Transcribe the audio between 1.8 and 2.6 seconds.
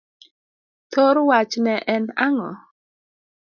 en ango?